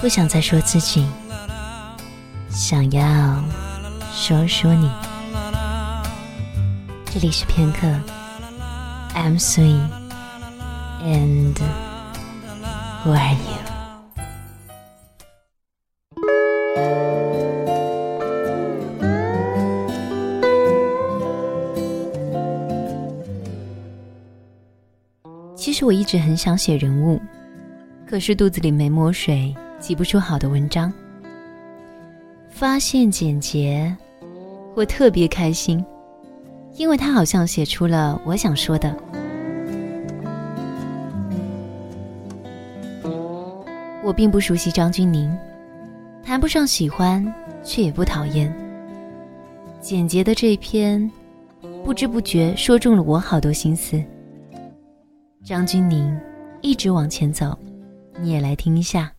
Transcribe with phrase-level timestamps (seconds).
[0.00, 1.06] 不想再说自己，
[2.48, 3.44] 想要
[4.14, 4.90] 说说你。
[7.04, 7.86] 这里是片刻
[9.14, 9.78] ，I'm sweet
[11.02, 11.54] and
[13.04, 13.60] who are you？
[25.54, 27.20] 其实我一直很想写人物，
[28.08, 29.54] 可是肚子里没墨水。
[29.80, 30.92] 挤不出好的文章，
[32.50, 33.96] 发现简洁，
[34.76, 35.84] 我特别开心，
[36.76, 38.94] 因为他好像写出了我想说的。
[44.04, 45.34] 我并不熟悉张钧宁，
[46.22, 47.24] 谈不上喜欢，
[47.64, 48.54] 却也不讨厌。
[49.80, 51.10] 简洁的这篇，
[51.82, 54.02] 不知不觉说中了我好多心思。
[55.42, 56.18] 张钧宁
[56.60, 57.56] 一直往前走，
[58.20, 59.10] 你也来听一下。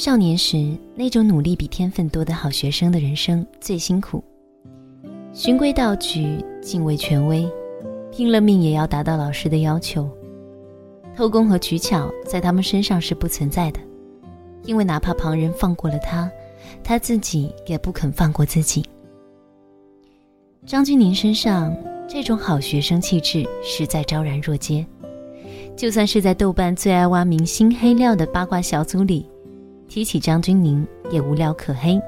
[0.00, 4.24] 少年时那种努力比天分多的好学生的人生最辛苦，
[5.34, 7.46] 循规蹈矩，敬畏权威，
[8.10, 10.08] 拼了命也要达到老师的要求。
[11.14, 13.80] 偷工和取巧在他们身上是不存在的，
[14.64, 16.32] 因为哪怕旁人放过了他，
[16.82, 18.82] 他自己也不肯放过自己。
[20.64, 21.76] 张钧甯身上
[22.08, 24.82] 这种好学生气质实在昭然若揭，
[25.76, 29.26] 就算是在豆瓣最爱挖明星黑料的八卦小组里。
[29.90, 32.00] 提起张钧甯也无聊可黑，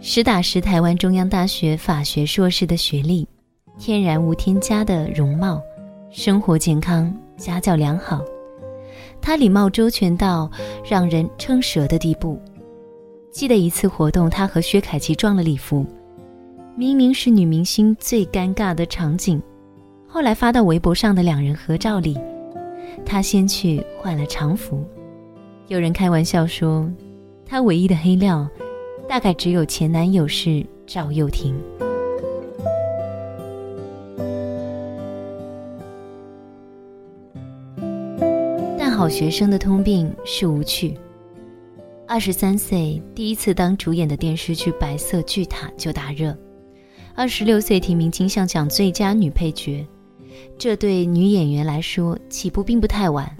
[0.00, 3.28] 实打实台湾中央大学法学硕士的学历，
[3.78, 5.60] 天然无添加的容貌，
[6.10, 8.24] 生活健康，家教良好，
[9.20, 10.50] 他礼貌周全到
[10.82, 12.40] 让人称舌的地步。
[13.30, 15.84] 记得一次活动，他和薛凯琪撞了礼服，
[16.74, 19.42] 明明是女明星最尴尬的场景，
[20.08, 22.18] 后来发到微博上的两人合照里，
[23.04, 24.82] 他先去换了常服。
[25.68, 26.86] 有人开玩笑说，
[27.46, 28.46] 他唯一的黑料，
[29.08, 31.54] 大概只有前男友是赵又廷。
[38.78, 40.94] 但好学生的通病是无趣。
[42.06, 46.36] 二十三岁第一次当主演的电视剧《白色巨塔》就大热，
[47.14, 49.84] 二十六岁提名金像奖最佳女配角，
[50.58, 53.34] 这对女演员来说起步并不太晚。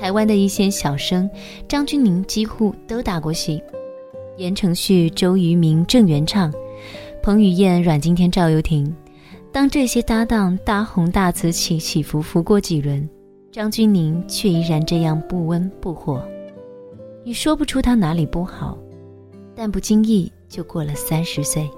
[0.00, 1.28] 台湾的一些小生，
[1.68, 3.62] 张钧甯几乎都打过戏。
[4.38, 6.50] 言承旭、周渝民、郑元畅、
[7.22, 8.96] 彭于晏、阮经天、赵又廷，
[9.52, 13.06] 当这些搭档大红大紫起起伏伏过几轮，
[13.52, 16.26] 张钧甯却依然这样不温不火。
[17.22, 18.78] 你说不出他哪里不好，
[19.54, 21.68] 但不经意就过了三十岁。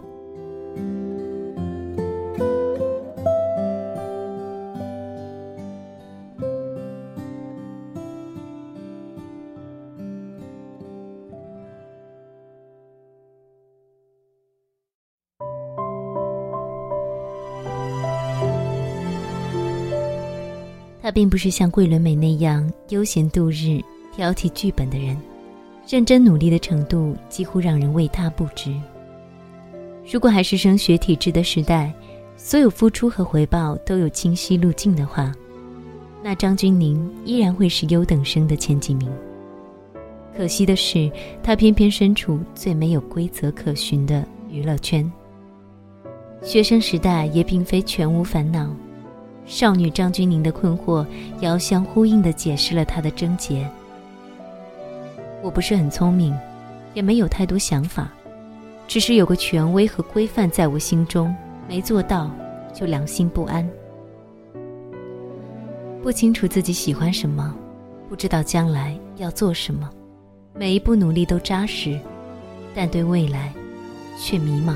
[21.12, 23.81] 并不是像桂纶镁那样悠闲度日、
[24.15, 25.17] 挑剔剧本的人，
[25.87, 28.75] 认真努力的程度几乎让人为他不值。
[30.11, 31.93] 如果还是升学体制的时代，
[32.37, 35.33] 所有付出和回报都有清晰路径的话，
[36.22, 39.09] 那张钧甯依然会是优等生的前几名。
[40.37, 41.11] 可惜的是，
[41.43, 45.11] 他偏偏身处最没有规则可循的娱乐圈。
[46.43, 48.75] 学生时代也并非全无烦恼。
[49.44, 51.04] 少女张钧甯的困惑，
[51.41, 53.69] 遥相呼应地解释了她的症结。
[55.42, 56.34] 我不是很聪明，
[56.94, 58.08] 也没有太多想法，
[58.86, 61.34] 只是有个权威和规范在我心中，
[61.69, 62.30] 没做到
[62.72, 63.69] 就良心不安。
[66.03, 67.54] 不清楚自己喜欢什么，
[68.09, 69.91] 不知道将来要做什么，
[70.54, 71.98] 每一步努力都扎实，
[72.74, 73.53] 但对未来
[74.19, 74.74] 却迷茫。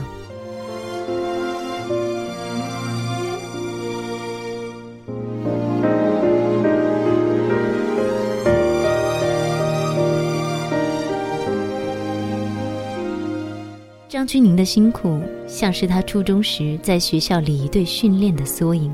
[14.27, 18.93] 张钧甯的辛苦，像是他初中时在学校礼仪队训练的缩影。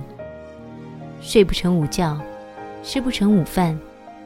[1.23, 2.21] 睡不成午觉，
[2.83, 3.81] 吃不成午饭，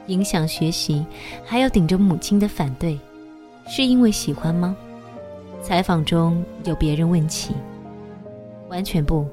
[0.08, 1.06] 影响学习，
[1.44, 2.98] 还要顶着母亲的反对，
[3.68, 4.76] 是因为喜欢吗？
[5.62, 7.54] 采访中有别人问起，
[8.68, 9.24] 完全不，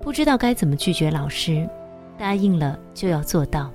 [0.00, 1.68] 不知道该怎么拒绝老师，
[2.16, 3.70] 答应了就要做到。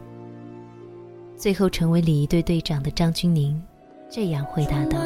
[1.36, 3.54] 最后成为礼仪队队长的张钧甯，
[4.10, 4.98] 这样回答道。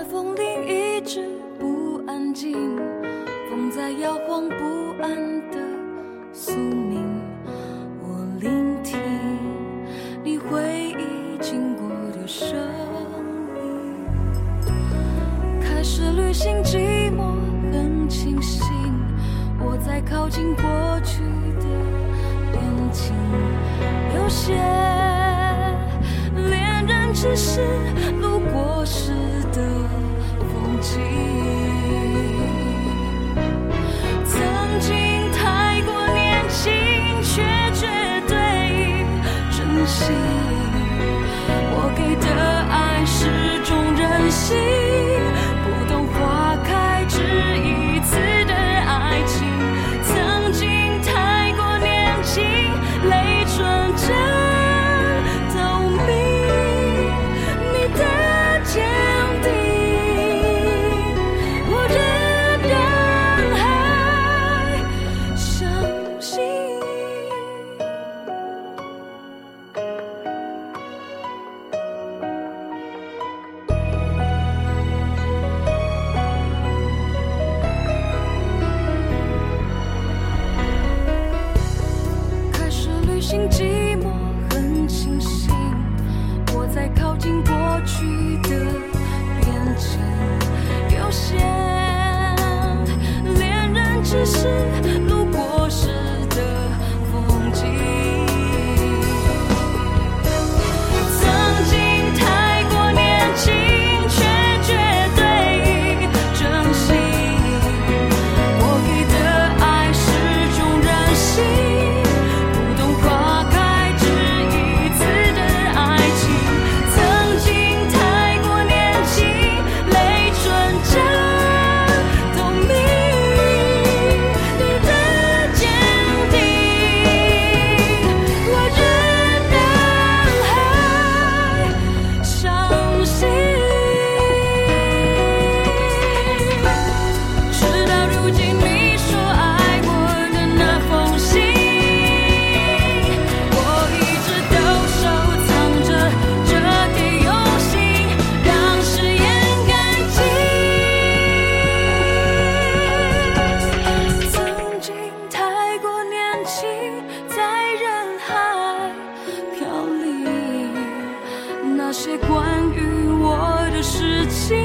[161.93, 164.57] 那些关于我的事情，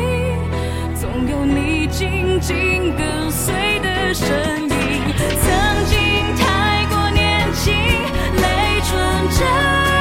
[0.94, 5.02] 总有你紧紧跟随的身影，
[5.42, 5.98] 曾经
[6.36, 9.95] 太过年轻，泪纯真。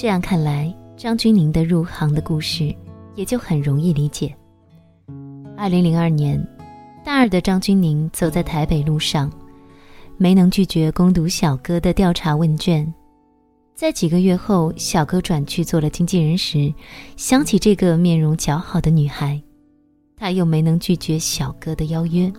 [0.00, 2.74] 这样看来，张钧甯的入行的故事
[3.16, 4.34] 也就很容易理解。
[5.58, 6.42] 二零零二年，
[7.04, 9.30] 大二的张钧甯走在台北路上，
[10.16, 12.90] 没能拒绝攻读小哥的调查问卷。
[13.74, 16.72] 在几个月后，小哥转去做了经纪人时，
[17.18, 19.38] 想起这个面容姣好的女孩，
[20.16, 22.32] 他又没能拒绝小哥的邀约。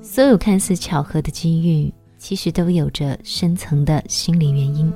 [0.00, 4.88] 所有看似巧合的机遇，其实都有着深层的心理原因。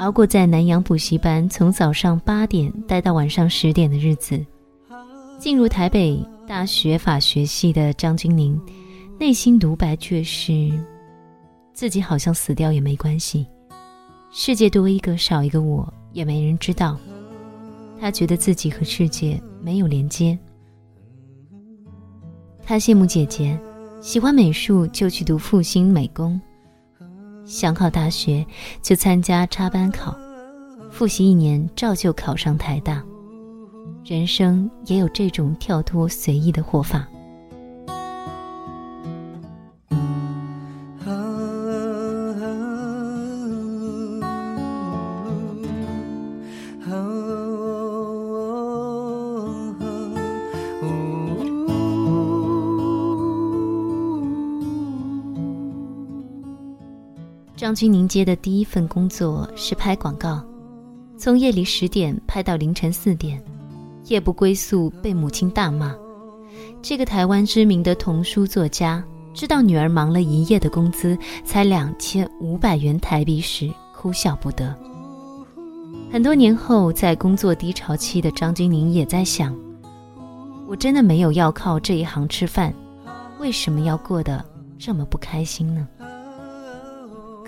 [0.00, 4.42] 熬过在南洋补习班从早上八点待到晚上十点的日子，
[5.38, 8.58] 进入台北大学法学系的张钧甯，
[9.18, 10.72] 内心独白却是：
[11.74, 13.46] 自己好像死掉也没关系，
[14.30, 16.98] 世界多一个少一个我也没人知道。
[18.00, 20.36] 他觉得自己和世界没有连接。
[22.62, 23.54] 他羡慕姐姐，
[24.00, 26.40] 喜欢美术就去读复兴美工。
[27.50, 28.46] 想考大学，
[28.80, 30.16] 就参加插班考，
[30.88, 33.02] 复习一年，照旧考上台大。
[34.04, 37.08] 人生也有这种跳脱随意的活法。
[57.70, 60.44] 张钧甯接的第一份工作是拍广告，
[61.16, 63.40] 从夜里十点拍到凌晨四点，
[64.06, 65.94] 夜不归宿被母亲大骂。
[66.82, 74.74] 这个台湾知名的童书作家知道女儿忙了一夜的工资才两千五百元台币时，哭笑不得。
[76.10, 79.56] 很多年后，在工作低潮期的张钧宁也在想：
[80.66, 82.74] 我真的没有要靠这一行吃饭，
[83.38, 84.44] 为什么要过得
[84.76, 85.86] 这么不开心呢？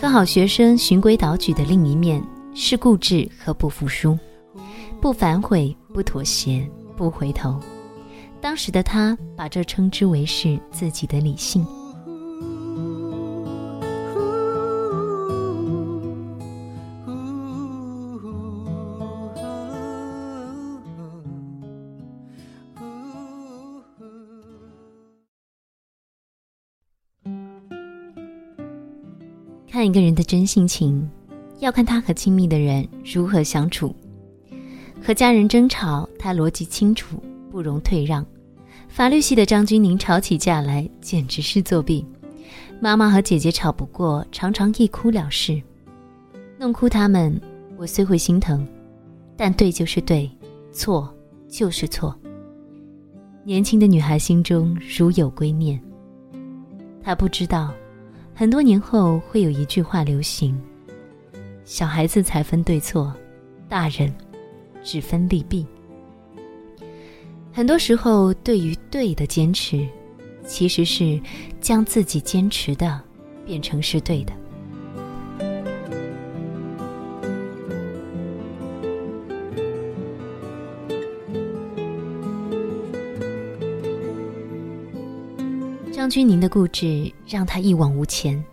[0.02, 2.20] 和好学生循规蹈矩的另一面
[2.56, 4.18] 是固执和不服输，
[5.00, 7.56] 不反悔，不妥协，不回头。
[8.40, 11.64] 当时的他把这称之为是自己的理性。
[29.82, 31.10] 看一个人的真性情，
[31.58, 33.92] 要看他和亲密的人如何相处。
[35.02, 37.20] 和家人争吵，他逻辑清楚。
[37.50, 38.24] 不容退让，
[38.86, 42.06] 法律系的张钧宁吵起架来简直是作弊。
[42.80, 45.60] 妈妈和姐姐吵不过，常常一哭了事，
[46.60, 47.36] 弄哭他们。
[47.76, 48.64] 我虽会心疼，
[49.36, 50.30] 但对就是对，
[50.70, 51.12] 错
[51.48, 52.16] 就是错。
[53.42, 55.82] 年轻的女孩心中如有归念，
[57.02, 57.74] 她不知道，
[58.34, 60.58] 很多年后会有一句话流行：
[61.64, 63.14] 小孩子才分对错，
[63.68, 64.12] 大人
[64.82, 65.66] 只分利弊。
[67.52, 69.86] 很多时候，对于对的坚持，
[70.46, 71.20] 其实是
[71.60, 73.00] 将自己坚持的
[73.44, 74.32] 变成是对的。
[86.12, 88.44] 君宁的固执让他一往无前，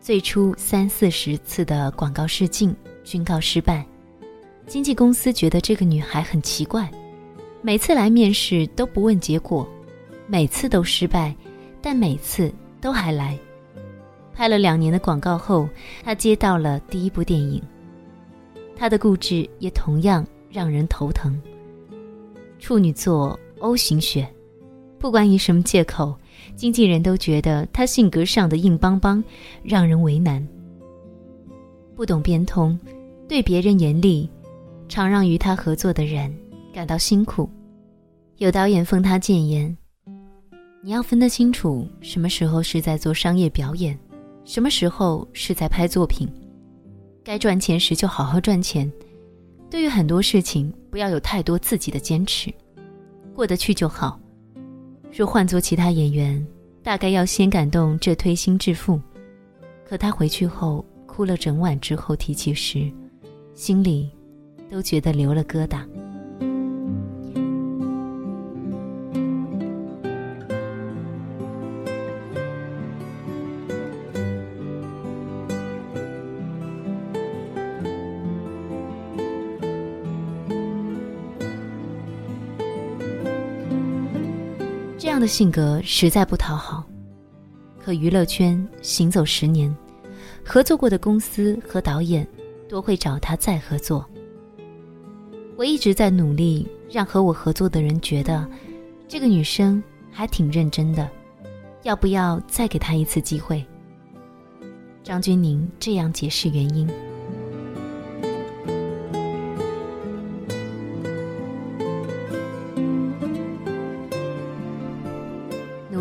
[0.00, 2.74] 最初三四十次的广告试镜
[3.04, 3.84] 均告失败，
[4.66, 6.90] 经纪公司觉得这个女孩很奇怪。
[7.60, 9.68] 每次来面试都不问结果，
[10.26, 11.36] 每次都失败，
[11.82, 12.50] 但每次
[12.80, 13.38] 都还来。
[14.32, 15.68] 拍了两年的广告后，
[16.02, 17.62] 他接到了第一部电影。
[18.74, 21.38] 他的固执也同样让人头疼。
[22.58, 24.26] 处女座 O 型血，
[25.02, 26.14] 不管以什么借口，
[26.54, 29.22] 经纪人都觉得他性格上的硬邦邦，
[29.64, 30.46] 让人为难。
[31.96, 32.78] 不懂变通，
[33.28, 34.30] 对别人严厉，
[34.88, 36.32] 常让与他合作的人。
[36.72, 37.50] 感到辛苦，
[38.36, 39.76] 有导演封他谏言
[40.80, 43.98] ：“你要分得清楚，什么时候是在做商业表演，
[44.44, 46.28] 什么时候是在拍作品。
[47.24, 48.90] 该赚钱时就好好赚钱。
[49.68, 52.54] 对于很多事情，不要有太多自己的坚持，
[53.34, 54.16] 过得去就好。
[55.14, 56.44] 若换做其他演员，
[56.82, 58.98] 大概要先感动这推心置腹。
[59.86, 62.90] 可他回去后哭了整晚，之后提起时，
[63.54, 64.10] 心里
[64.70, 65.84] 都觉得留了疙瘩。”
[85.02, 86.84] 这样的性格实在不讨好，
[87.76, 89.76] 可娱乐圈行走十年，
[90.44, 92.24] 合作过的公司和导演
[92.68, 94.08] 多会找他再合作。
[95.56, 98.48] 我一直在努力让和我合作的人觉得，
[99.08, 101.10] 这个女生还挺认真的，
[101.82, 103.66] 要不要再给她一次机会？
[105.02, 106.88] 张钧宁这样解释原因。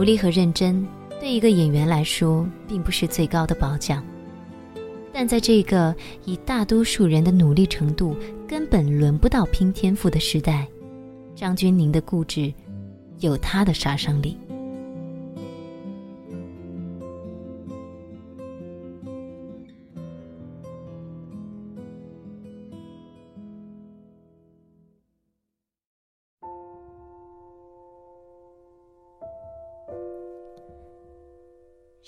[0.01, 0.83] 努力和认真
[1.19, 4.03] 对一个演员来说并不是最高的褒奖，
[5.13, 8.17] 但在这个以大多数人的努力程度
[8.47, 10.67] 根本轮不到拼天赋的时代，
[11.35, 12.51] 张钧甯的固执
[13.19, 14.35] 有他的杀伤力。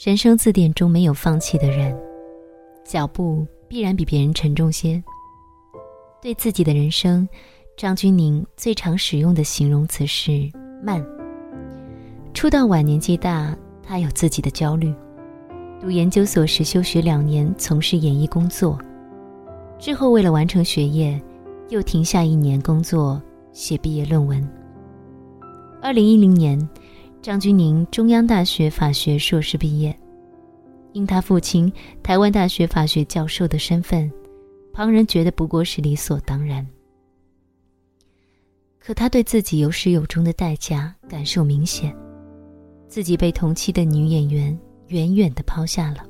[0.06, 1.98] 人生字典中没有放弃的人，
[2.84, 5.02] 脚步必然比别人沉重些。
[6.22, 7.26] 对自己的人生，
[7.78, 10.52] 张钧宁最常使用的形容词是
[10.84, 11.02] 慢。
[12.34, 14.94] 出道晚年纪大，他有自己的焦虑。
[15.80, 18.78] 读研究所时休学两年，从事演艺工作，
[19.80, 21.18] 之后为了完成学业，
[21.70, 23.22] 又停下一年工作
[23.54, 24.46] 写毕业论文。
[25.82, 26.60] 二零一零年。
[27.24, 29.98] 张钧宁中央大学法学硕士毕业，
[30.92, 31.72] 因他父亲
[32.04, 34.12] 台湾大学法学教授的身份，
[34.74, 36.68] 旁人觉得不过是理所当然。
[38.78, 41.96] 可他对自己有始有终的代价感受明显，
[42.90, 46.06] 自己被同期的女演员远远的抛下了。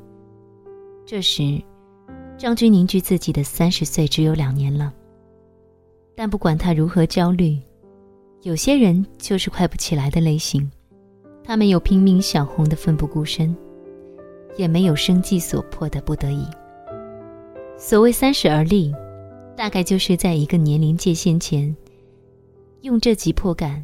[1.05, 1.61] 这时，
[2.39, 4.91] 张钧凝距自己的三十岁只有两年了。
[6.15, 7.59] 但不管他如何焦虑，
[8.41, 10.67] 有些人就是快不起来的类型。
[11.43, 13.55] 他没有拼命想红的奋不顾身，
[14.55, 16.47] 也没有生计所迫的不得已。
[17.77, 18.93] 所谓三十而立，
[19.57, 21.75] 大概就是在一个年龄界限前，
[22.81, 23.83] 用这急迫感，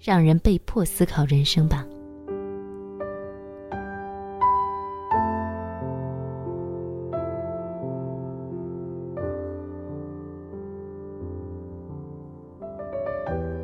[0.00, 1.86] 让人被迫思考人生吧。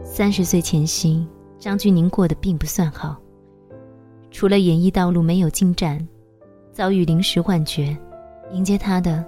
[0.05, 1.27] 三十岁前夕，
[1.63, 3.17] 张钧甯过得并不算好。
[4.33, 6.05] 除了演艺道路没有进展，
[6.73, 7.97] 遭遇临时幻觉，
[8.51, 9.25] 迎接他的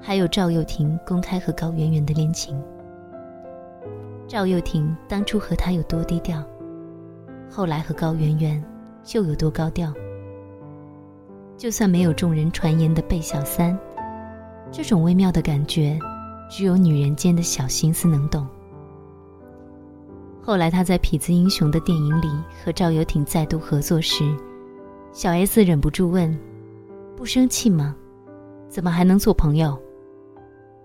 [0.00, 2.58] 还有赵又廷公开和高圆圆的恋情。
[4.26, 6.42] 赵又廷当初和他有多低调，
[7.50, 8.64] 后来和高圆圆
[9.04, 9.92] 就有多高调。
[11.58, 13.78] 就算没有众人传言的“贝小三”，
[14.72, 15.98] 这种微妙的感觉，
[16.48, 18.46] 只有女人间的小心思能懂。
[20.46, 22.28] 后来他在《痞子英雄》的电影里
[22.64, 24.22] 和赵又廷再度合作时，
[25.12, 26.32] 小 S 忍不住问
[27.18, 27.96] ：“不生气吗？
[28.68, 29.76] 怎么还能做朋友？”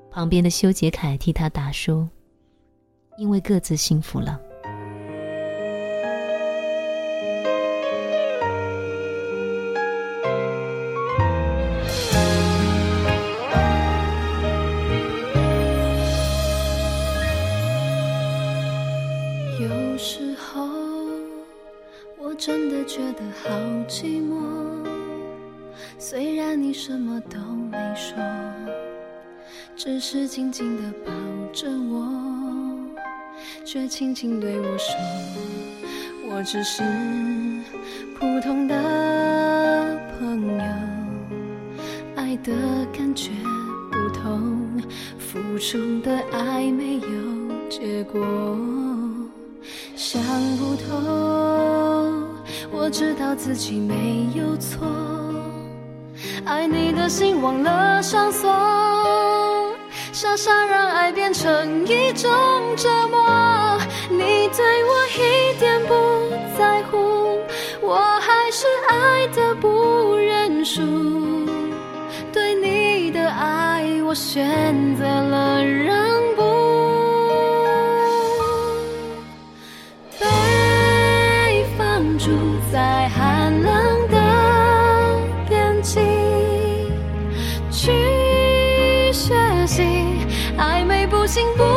[0.09, 2.09] 旁边的修杰楷替他答说
[3.19, 4.41] ：“因为各自幸福了。”
[23.43, 23.49] 好
[23.87, 24.85] 寂寞，
[25.97, 27.39] 虽然你什么都
[27.71, 28.15] 没说
[29.75, 31.11] 只是紧紧地抱
[31.51, 32.07] 着我，
[33.65, 34.95] 却轻轻对我说
[36.29, 36.83] ：“我只是
[38.19, 38.75] 普通的
[40.19, 40.63] 朋友，
[42.15, 42.53] 爱的
[42.93, 43.31] 感觉
[43.91, 44.79] 不同，
[45.17, 48.21] 付出的爱没有结果，
[49.95, 50.21] 想
[50.57, 51.80] 不通。
[52.71, 54.87] 我知道自己没有错，
[56.45, 58.49] 爱你的心忘了上锁。”
[60.13, 62.29] 傻傻让爱变成一种
[62.75, 63.79] 折磨，
[64.09, 64.17] 你
[64.49, 65.93] 对我一点不
[66.57, 66.97] 在乎，
[67.81, 70.81] 我还是爱的不认输。
[72.33, 76.00] 对你的爱，我选择了让
[90.61, 91.70] 暧昧不清不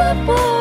[0.00, 0.59] 爱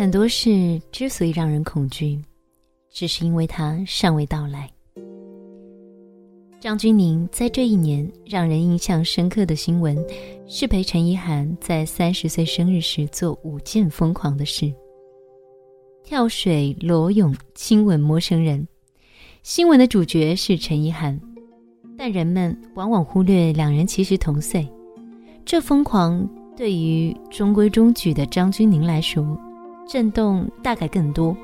[0.00, 2.18] 很多事之所以让人恐惧，
[2.90, 4.66] 只是因为它尚未到来。
[6.58, 10.02] 张钧甯在这一年让人印象深刻的新闻，
[10.46, 14.72] 是陪陈意涵在三十岁生日时做五件疯狂的事：
[16.02, 18.66] 跳水、裸泳、亲吻陌生人。
[19.42, 21.20] 新闻的主角是陈意涵，
[21.98, 24.66] 但人们往往忽略两人其实同岁。
[25.44, 29.38] 这疯狂对于中规中矩的张钧甯来说，
[29.90, 31.36] 震动大概更多。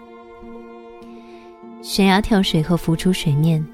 [1.83, 3.67] 悬崖跳水后浮出水面。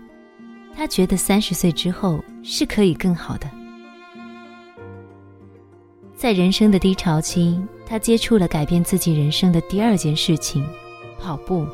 [0.74, 3.46] 他觉得三十岁之后是可以更好的。
[6.16, 10.66] 在人生的低潮期，他接触了改变自己人生的第二件事情——
[11.20, 11.66] 跑步。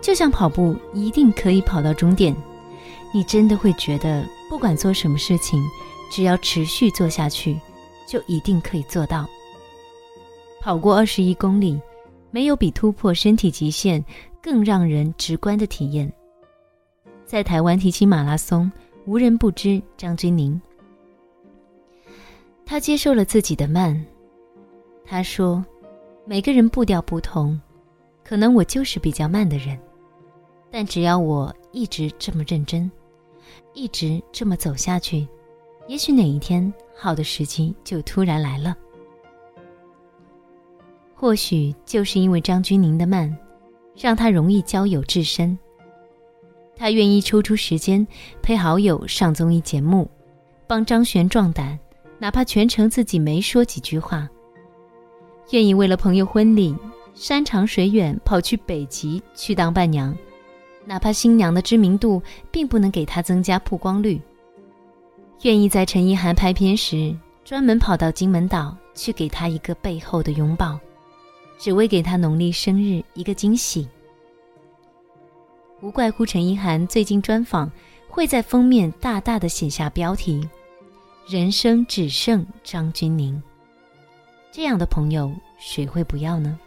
[0.00, 2.34] 就像跑步一定可以跑到终点，
[3.12, 5.62] 你真的会觉得，不管做什么事情，
[6.10, 7.60] 只要持续做下去，
[8.06, 9.28] 就一定可以做到。
[10.62, 11.78] 跑过二十一公里，
[12.30, 14.04] 没有比突破身体极限
[14.42, 16.10] 更让人直观的体验。
[17.24, 18.70] 在台湾提起马拉松，
[19.06, 20.60] 无人不知张钧甯。
[22.64, 24.04] 他接受了自己的慢。
[25.04, 25.64] 他说
[26.24, 27.60] ：“每个人步调不同，
[28.24, 29.76] 可能我就是比较慢的人，
[30.70, 32.88] 但只要我一直这么认真，
[33.74, 35.26] 一直这么走下去，
[35.88, 38.76] 也许哪一天好的时机就突然来了。
[41.20, 43.36] 或许就是因为张钧甯的慢，
[43.94, 45.58] 让他容易交友至深。”
[46.74, 48.06] 他愿意抽出时间
[48.40, 50.10] 陪好友上综艺节目，
[50.66, 51.78] 帮张悬壮胆，
[52.18, 54.26] 哪怕全程自己没说几句话。
[55.50, 56.74] 愿意为了朋友婚礼
[57.12, 60.16] 山长水远跑去北极去当伴娘，
[60.86, 64.18] 哪怕新娘的知名度并不能给他增加曝光率。
[65.42, 70.80] 愿意在陈意涵拍片时专门跑到金门岛去给他一个背后的拥抱，
[71.60, 73.86] 只为给他农历生日一个惊喜。
[75.82, 77.70] 无怪乎陈意涵最近专访
[78.08, 80.40] 会在封面大大的写下标题
[81.28, 83.38] ：“人生只剩张钧甯。”
[84.50, 86.58] 这样的朋友，谁会不要呢？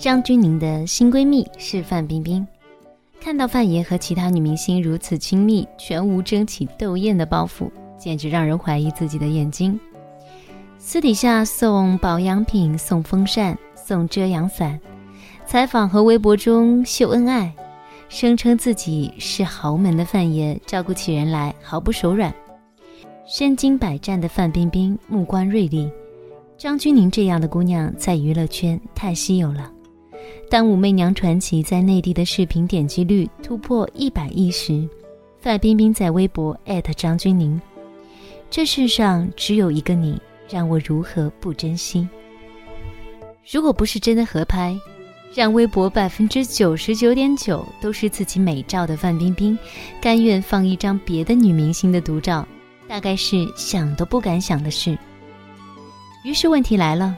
[0.00, 2.46] 张钧甯的新闺蜜是范冰冰。
[3.20, 9.78] 看到范爷和其他女明星如此亲密，全无争奇斗艳的包袱，简直让人怀疑自己的眼睛。
[10.78, 14.80] 私底下送保养品、送风扇、送遮阳伞，
[15.44, 17.52] 采访和微博中秀恩爱，
[18.08, 22.34] 声称自己是豪门的范爷，照顾起人来毫不手软。
[23.26, 25.90] 身经百战的范冰冰目光锐利，
[26.56, 29.70] 张钧甯这样的姑娘在娱乐圈太稀有了。
[30.48, 34.88] 当《武媚娘传奇》在内地的视频点击率突破一百亿时，
[35.38, 37.58] 范冰冰在微博艾特张钧甯
[38.50, 42.08] ：“这世上只有一个你，让我如何不珍惜？”
[43.50, 44.76] 如果不是真的合拍，
[45.34, 49.56] 让微博百分之九十九点九都是自己美照的范冰冰，
[50.00, 52.46] 甘愿放一张别的女明星的独照，
[52.88, 54.98] 大概是想都不敢想的事。
[56.24, 57.16] 于是问题来了：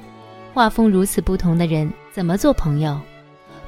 [0.54, 3.01] 画风如此不同的人，怎么做朋友？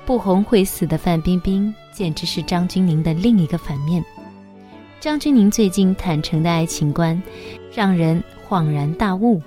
[0.05, 4.05] 不红会死的范冰冰，简直是张钧甯的另一个反面。
[5.01, 7.21] 张钧甯最近坦诚的爱情观，
[7.75, 9.41] 让人恍然大悟。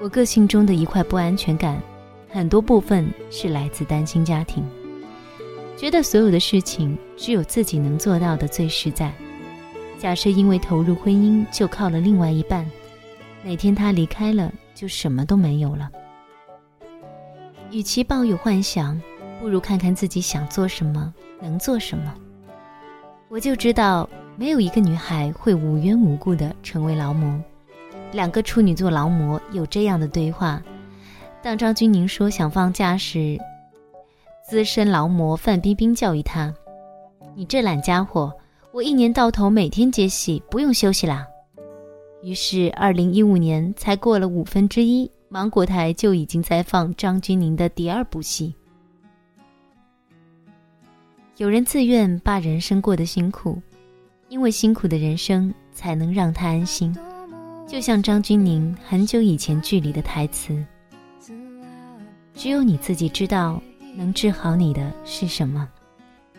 [0.00, 1.78] 我个性中的一块不安全感，
[2.30, 4.64] 很多部分是来自单亲家庭，
[5.76, 9.12] 觉得所有的事情只有自己能做到的最实在。
[9.98, 12.66] 假设因为投入婚姻就靠了另外一半，
[13.42, 15.90] 哪天他离开了，就什么都没有了。
[17.74, 19.00] 与其抱有幻想。
[19.40, 22.14] 不如看看自己想做什么，能做什么。
[23.28, 27.38] 我就知道，没有一个女孩会无缘无故的成为劳模。
[28.12, 30.62] 两个处女座劳模有这样的对话：
[31.42, 33.36] 当张钧甯说想放假时，
[34.48, 36.54] 资深劳模范冰冰教育他
[37.34, 38.32] ：“你这懒家伙，
[38.72, 41.26] 我一年到头每天接戏，不用休息啦。”
[42.22, 48.54] 于是，二零一五年才过了五分之一，芒果台就已经在放张钧甯的第二部戏。
[51.38, 53.60] 有人自愿把人生过得辛苦，
[54.28, 56.96] 因为辛苦的人生才能让他安心。
[57.66, 60.64] 就像张钧甯很久以前剧里的台词
[62.32, 63.60] ：“只有你自己知道，
[63.96, 65.68] 能治好你的是什么？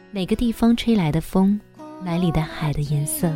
[0.10, 1.60] 哪个地方吹来的风，
[2.02, 3.30] 哪里的海的颜色？”